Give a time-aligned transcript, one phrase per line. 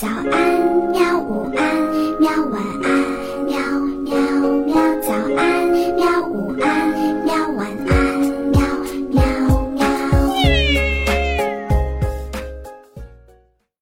[0.00, 0.32] 早安，
[0.92, 1.20] 喵！
[1.20, 1.60] 午安，
[2.18, 2.30] 喵！
[2.46, 2.88] 晚安，
[3.44, 3.52] 喵
[4.00, 4.16] 喵
[4.64, 4.72] 喵！
[5.02, 6.26] 早安，喵！
[6.26, 6.88] 午安，
[7.22, 7.34] 喵！
[7.50, 8.18] 晚安，
[8.48, 8.58] 喵
[9.10, 9.20] 喵
[9.72, 9.84] 喵！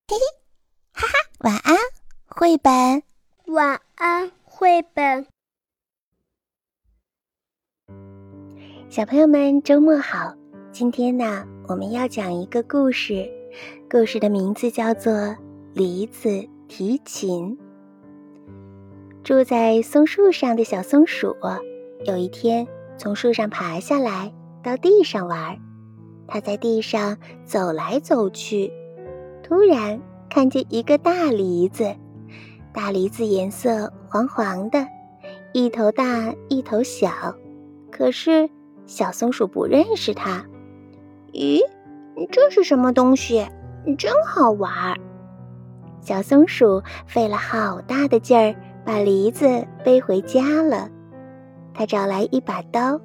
[0.08, 0.18] 嘿嘿，
[0.92, 1.76] 哈哈，晚安，
[2.26, 3.04] 绘本。
[3.46, 5.24] 晚安，绘本。
[8.90, 10.34] 小朋友们，周末好！
[10.72, 13.30] 今天呢，我们要讲一个故事，
[13.88, 15.12] 故事的名字叫做
[15.74, 17.56] 《梨子提琴》。
[19.22, 21.36] 住在松树上的小松鼠，
[22.04, 24.32] 有一天从树上爬下来，
[24.62, 25.58] 到地上玩。
[26.26, 28.72] 它在地上走来走去，
[29.42, 31.94] 突然看见一个大梨子，
[32.72, 34.86] 大梨子颜色黄黄的，
[35.52, 37.10] 一头大一头小，
[37.90, 38.50] 可是。
[38.86, 40.46] 小松鼠不认识它。
[41.34, 41.60] 咦，
[42.32, 43.46] 这是什么东西？
[43.98, 44.96] 真好玩儿。
[46.00, 48.54] 小松鼠费了好大的劲儿
[48.84, 50.88] 把梨子背回家了。
[51.74, 53.00] 它找来一把刀，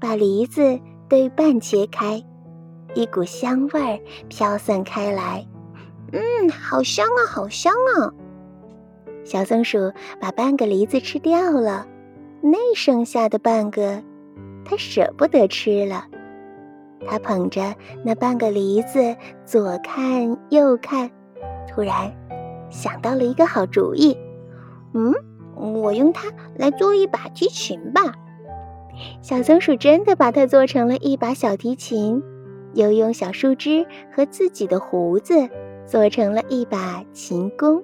[0.00, 2.24] 把梨子对半切开，
[2.94, 5.46] 一股香味儿飘散开来。
[6.12, 8.12] 嗯，好香啊，好香啊！
[9.24, 11.86] 小松鼠把半个梨子吃掉了，
[12.40, 14.02] 那剩下的半个。
[14.64, 16.04] 他舍不得吃了，
[17.06, 21.08] 他捧着那半个梨子左看右看，
[21.68, 22.12] 突然
[22.76, 24.18] 想到了一个好主意。
[24.92, 25.14] 嗯，
[25.56, 28.14] 我用它来做一把提琴吧。
[29.22, 32.22] 小松鼠真的把它做成了一把小提琴，
[32.74, 35.48] 又用小树枝和自己的胡子
[35.86, 37.82] 做成了一把琴弓。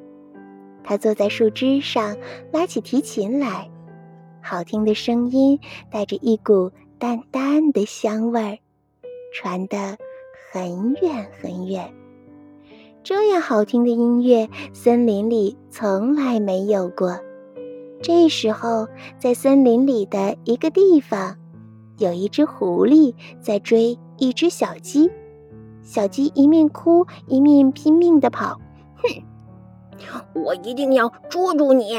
[0.85, 2.17] 它坐在树枝上，
[2.53, 3.71] 拉起提琴来。
[4.43, 5.59] 好听的声音
[5.91, 8.59] 带着一股淡淡的香味儿，
[9.33, 9.97] 传得
[10.53, 11.91] 很远很远。
[13.05, 17.19] 这样好听的音乐，森林里从来没有过。
[18.01, 18.87] 这时候，
[19.19, 21.37] 在森林里的一个地方，
[21.99, 25.11] 有一只狐狸在追一只小鸡。
[25.83, 28.61] 小鸡一面哭一面拼命地跑。
[28.97, 31.97] 哼，我一定要捉住你！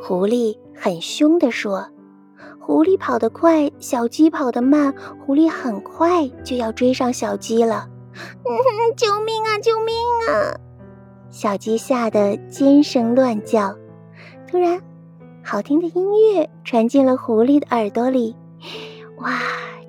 [0.00, 1.84] 狐狸很凶地说
[2.60, 4.94] ：“狐狸跑得快，小鸡跑得慢。
[5.26, 7.88] 狐狸很快就要追上小鸡了。
[8.44, 8.50] 嗯
[8.96, 9.58] 救命啊！
[9.58, 9.94] 救命
[10.28, 10.58] 啊！”
[11.30, 13.74] 小鸡吓得尖声乱叫。
[14.46, 14.80] 突然，
[15.42, 18.36] 好听的音乐传进了狐狸的耳朵里。
[19.18, 19.40] 哇，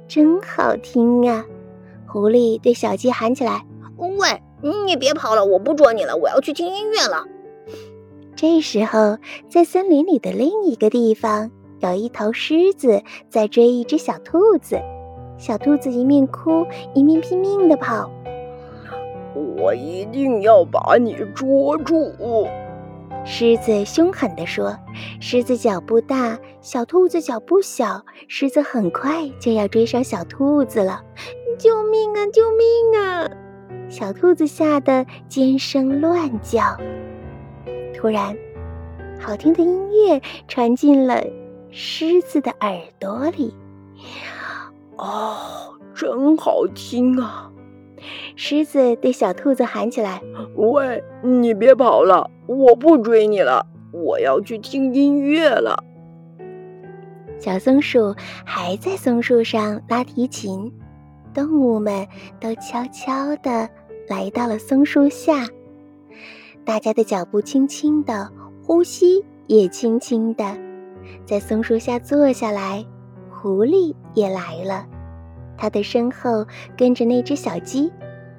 [0.08, 1.46] 真好听啊！
[2.08, 3.66] 狐狸对小鸡喊起来
[3.98, 4.42] ：“喂，
[4.86, 7.26] 你别跑了，我不捉你了，我要去听音乐了。
[8.38, 9.18] ”这时候，
[9.50, 14.80] 在森林里的另一个地方，有一头狮子在追一只小兔子。
[15.46, 18.10] 小兔子一面哭，一面拼命地跑。
[19.58, 22.48] 我一定要把你捉住！
[23.26, 24.74] 狮子凶狠地说。
[25.20, 31.04] 狮子脚步大，小兔子脚步小，狮子很快就要追上小兔子了。
[31.60, 32.26] 救命啊！
[32.28, 33.30] 救命啊！
[33.90, 36.62] 小兔子吓得尖声乱叫。
[37.94, 38.34] 突然，
[39.20, 41.22] 好听的音乐传进了
[41.70, 43.54] 狮子的耳朵里。
[45.04, 47.52] 哦，真好听啊！
[48.38, 50.22] 狮子对小兔子喊起来
[50.56, 55.84] ：“喂，你别跑了，我不追你了，我要去听音乐了。”
[57.38, 58.16] 小松鼠
[58.46, 60.72] 还在松树上拉提琴，
[61.34, 62.08] 动物们
[62.40, 63.68] 都悄悄地
[64.08, 65.46] 来到了松树下。
[66.64, 68.32] 大家的脚步轻轻的，
[68.66, 70.58] 呼吸也轻轻的，
[71.26, 72.86] 在松树下坐下来。
[73.30, 74.88] 狐狸也来了，
[75.58, 76.46] 它的身后
[76.78, 77.92] 跟着那只小鸡；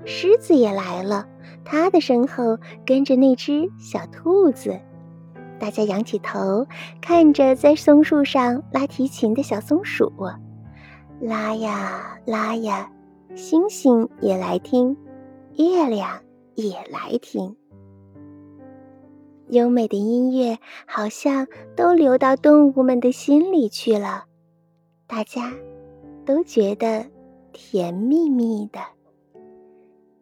[0.05, 1.27] 狮子也来了，
[1.65, 4.79] 它的身后跟着那只小兔子。
[5.59, 6.67] 大家仰起头，
[7.01, 10.13] 看着在松树上拉提琴的小松鼠，
[11.21, 12.91] 拉呀拉呀，
[13.35, 14.97] 星星也来听，
[15.57, 16.21] 月亮
[16.55, 17.57] 也来听。
[19.49, 21.47] 优美的音乐好像
[21.77, 24.25] 都流到动物们的心里去了，
[25.07, 25.53] 大家
[26.27, 27.07] 都觉得
[27.55, 28.81] 甜蜜蜜的。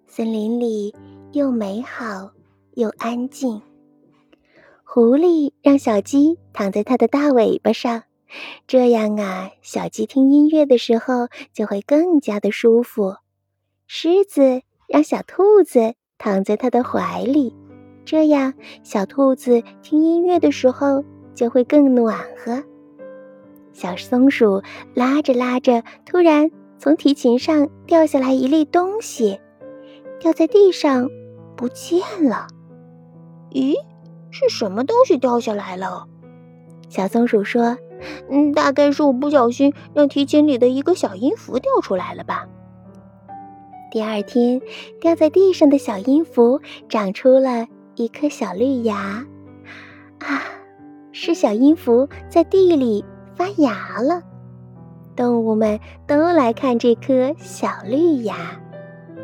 [0.06, 0.94] 森林里
[1.32, 2.30] 又美好
[2.74, 3.60] 又安静。
[4.84, 8.02] 狐狸让小鸡躺在它的大尾巴上，
[8.66, 13.16] 这样啊，小鸡听音乐的时候就会更加的舒服。
[13.86, 17.56] 狮子让小兔子躺在它的怀里。
[18.04, 18.52] 这样，
[18.82, 21.02] 小兔子听音乐的时候
[21.34, 22.62] 就会更暖和。
[23.72, 24.62] 小松鼠
[24.92, 26.50] 拉着拉着，突然
[26.82, 29.38] 从提琴上掉下来一粒东西，
[30.18, 31.08] 掉在地上
[31.56, 32.48] 不见了。
[33.52, 33.76] 咦，
[34.32, 36.08] 是什么东西掉下来了？
[36.88, 37.78] 小松鼠说
[38.28, 42.48] ：“嗯，大概是我不小心让提琴里的一个小音符掉出来了吧。”
[43.92, 44.60] 第二天，
[45.00, 49.24] 掉在地上的小音符长出了一颗小绿芽。
[50.18, 50.42] 啊，
[51.12, 53.04] 是小音符在地里
[53.36, 54.20] 发芽了。
[55.14, 58.36] 动物们都来看这颗小绿芽。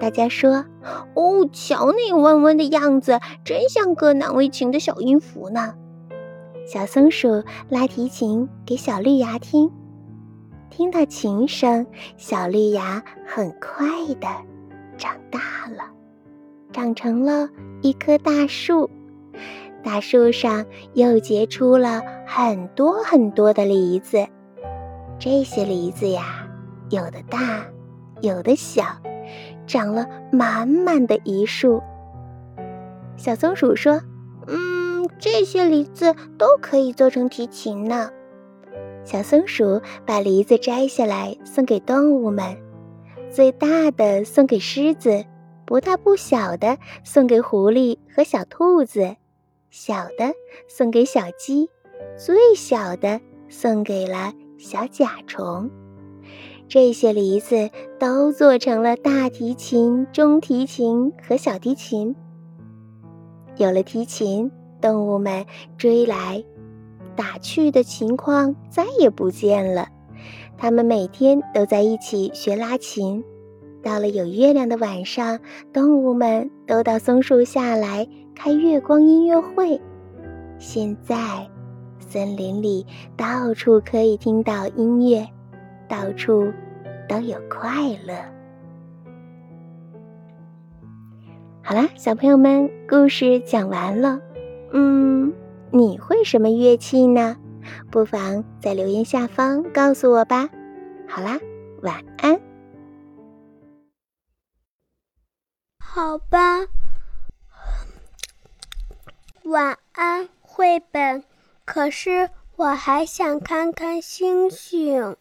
[0.00, 0.64] 大家说
[1.14, 5.74] ：“哦，瞧那弯弯的样子，真像个难为情的小音符呢。”
[6.66, 9.72] 小松鼠拉提琴给小绿芽听，
[10.70, 11.86] 听到琴声，
[12.16, 13.88] 小绿芽很快
[14.20, 14.28] 的
[14.96, 15.40] 长大
[15.74, 15.90] 了，
[16.72, 17.48] 长成了
[17.80, 18.88] 一棵大树。
[19.82, 24.26] 大树上又结出了很多很多的梨子。
[25.18, 26.48] 这些梨子呀，
[26.90, 27.66] 有的大，
[28.20, 28.84] 有的小。
[29.66, 31.82] 长了满满的一树。
[33.16, 34.00] 小松鼠说
[34.48, 38.10] ：“嗯，这些梨子都可以做成提琴呢。”
[39.04, 42.56] 小松鼠把梨子摘下来送给动物们，
[43.30, 45.26] 最大的送给狮子，
[45.66, 49.16] 不大不小的送给狐狸和小兔子，
[49.68, 50.32] 小的
[50.66, 51.68] 送给小鸡，
[52.16, 53.20] 最小的
[53.50, 55.70] 送给了小甲虫。
[56.68, 62.14] 这些梨子都做成了大提琴、中提琴和小提琴。
[63.56, 64.50] 有了提琴，
[64.80, 65.46] 动物们
[65.78, 66.44] 追来
[67.16, 69.88] 打去的情况再也不见了。
[70.58, 73.24] 它们每天都在一起学拉琴。
[73.82, 75.38] 到了有月亮的晚上，
[75.72, 79.80] 动物们都到松树下来开月光音乐会。
[80.58, 81.48] 现在，
[82.08, 85.28] 森林里到处可以听到音乐。
[85.88, 86.52] 到处
[87.08, 87.70] 都有快
[88.04, 88.14] 乐。
[91.62, 94.20] 好啦，小朋友们，故事讲完了。
[94.72, 95.32] 嗯，
[95.70, 97.36] 你会什么乐器呢？
[97.90, 100.50] 不妨在留言下方告诉我吧。
[101.08, 101.38] 好啦，
[101.82, 102.38] 晚安。
[105.78, 106.66] 好吧，
[109.44, 111.24] 晚安，绘本。
[111.68, 115.14] 可是我还想看看星星。